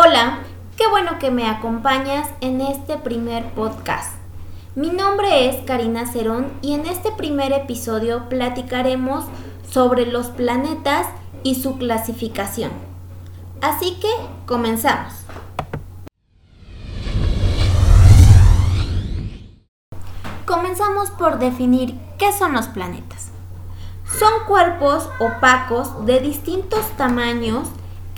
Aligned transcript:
Hola, 0.00 0.38
qué 0.76 0.86
bueno 0.86 1.18
que 1.18 1.32
me 1.32 1.48
acompañas 1.48 2.28
en 2.40 2.60
este 2.60 2.98
primer 2.98 3.52
podcast. 3.54 4.14
Mi 4.76 4.90
nombre 4.90 5.48
es 5.48 5.56
Karina 5.64 6.06
Cerón 6.06 6.52
y 6.62 6.74
en 6.74 6.86
este 6.86 7.10
primer 7.10 7.52
episodio 7.52 8.28
platicaremos 8.28 9.24
sobre 9.68 10.06
los 10.06 10.28
planetas 10.28 11.08
y 11.42 11.56
su 11.56 11.78
clasificación. 11.78 12.70
Así 13.60 13.98
que 14.00 14.08
comenzamos. 14.46 15.14
Comenzamos 20.46 21.10
por 21.10 21.40
definir 21.40 21.98
qué 22.18 22.32
son 22.32 22.52
los 22.52 22.68
planetas. 22.68 23.32
Son 24.16 24.44
cuerpos 24.46 25.10
opacos 25.18 26.06
de 26.06 26.20
distintos 26.20 26.88
tamaños 26.96 27.66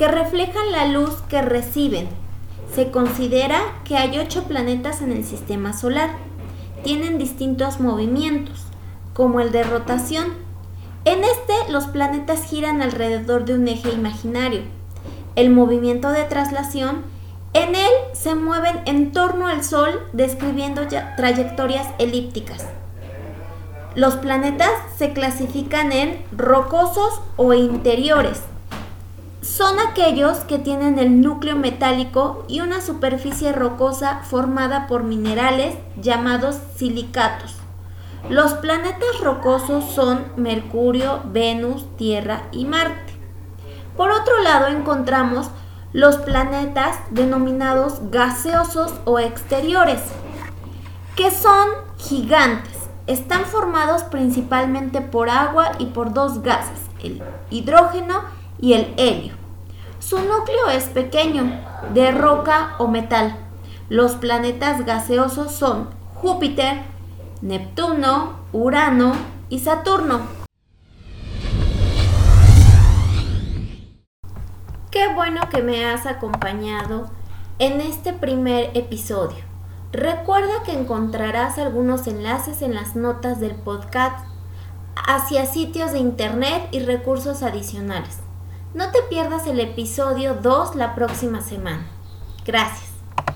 que 0.00 0.08
reflejan 0.08 0.72
la 0.72 0.86
luz 0.86 1.10
que 1.28 1.42
reciben. 1.42 2.08
Se 2.74 2.90
considera 2.90 3.60
que 3.84 3.98
hay 3.98 4.18
ocho 4.18 4.44
planetas 4.44 5.02
en 5.02 5.12
el 5.12 5.26
sistema 5.26 5.74
solar. 5.74 6.08
Tienen 6.82 7.18
distintos 7.18 7.80
movimientos, 7.80 8.64
como 9.12 9.40
el 9.40 9.52
de 9.52 9.62
rotación. 9.62 10.28
En 11.04 11.22
este, 11.22 11.70
los 11.70 11.84
planetas 11.88 12.44
giran 12.44 12.80
alrededor 12.80 13.44
de 13.44 13.52
un 13.52 13.68
eje 13.68 13.92
imaginario. 13.92 14.62
El 15.36 15.50
movimiento 15.50 16.08
de 16.08 16.24
traslación, 16.24 17.02
en 17.52 17.74
él 17.74 17.92
se 18.14 18.34
mueven 18.34 18.80
en 18.86 19.12
torno 19.12 19.48
al 19.48 19.62
Sol 19.62 20.00
describiendo 20.14 20.80
trayectorias 21.18 21.86
elípticas. 21.98 22.64
Los 23.94 24.16
planetas 24.16 24.72
se 24.96 25.12
clasifican 25.12 25.92
en 25.92 26.24
rocosos 26.32 27.20
o 27.36 27.52
interiores. 27.52 28.40
Son 29.40 29.78
aquellos 29.78 30.38
que 30.40 30.58
tienen 30.58 30.98
el 30.98 31.22
núcleo 31.22 31.56
metálico 31.56 32.44
y 32.46 32.60
una 32.60 32.82
superficie 32.82 33.52
rocosa 33.52 34.20
formada 34.22 34.86
por 34.86 35.02
minerales 35.02 35.76
llamados 35.96 36.58
silicatos. 36.76 37.56
Los 38.28 38.52
planetas 38.54 39.20
rocosos 39.22 39.84
son 39.92 40.24
Mercurio, 40.36 41.22
Venus, 41.24 41.86
Tierra 41.96 42.42
y 42.52 42.66
Marte. 42.66 43.14
Por 43.96 44.10
otro 44.10 44.42
lado 44.42 44.66
encontramos 44.66 45.50
los 45.92 46.16
planetas 46.18 46.98
denominados 47.10 48.10
gaseosos 48.10 48.92
o 49.06 49.18
exteriores, 49.18 50.02
que 51.16 51.30
son 51.30 51.68
gigantes 51.96 52.80
están 53.06 53.44
formados 53.44 54.04
principalmente 54.04 55.00
por 55.00 55.30
agua 55.30 55.72
y 55.78 55.86
por 55.86 56.12
dos 56.12 56.42
gases, 56.42 56.78
el 57.02 57.20
hidrógeno 57.50 58.22
y 58.60 58.74
el 58.74 58.94
helio. 58.96 59.34
Su 59.98 60.18
núcleo 60.18 60.68
es 60.72 60.84
pequeño, 60.84 61.60
de 61.94 62.10
roca 62.10 62.74
o 62.78 62.88
metal. 62.88 63.36
Los 63.88 64.12
planetas 64.12 64.84
gaseosos 64.86 65.52
son 65.52 65.90
Júpiter, 66.14 66.82
Neptuno, 67.42 68.40
Urano 68.52 69.12
y 69.48 69.60
Saturno. 69.60 70.20
Qué 74.90 75.12
bueno 75.14 75.42
que 75.50 75.62
me 75.62 75.84
has 75.84 76.06
acompañado 76.06 77.10
en 77.58 77.80
este 77.80 78.12
primer 78.12 78.70
episodio. 78.74 79.38
Recuerda 79.92 80.62
que 80.64 80.72
encontrarás 80.72 81.58
algunos 81.58 82.06
enlaces 82.06 82.62
en 82.62 82.74
las 82.74 82.96
notas 82.96 83.40
del 83.40 83.54
podcast 83.54 84.24
hacia 84.94 85.46
sitios 85.46 85.92
de 85.92 85.98
internet 85.98 86.68
y 86.70 86.80
recursos 86.80 87.42
adicionales. 87.42 88.18
No 88.72 88.92
te 88.92 89.02
pierdas 89.02 89.48
el 89.48 89.58
episodio 89.58 90.34
2 90.34 90.76
la 90.76 90.94
próxima 90.94 91.40
semana. 91.40 91.84
Gracias. 92.46 92.89